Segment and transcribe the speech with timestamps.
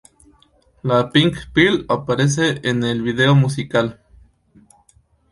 [0.81, 4.01] La "Pink pill" aparece en el vídeo musical.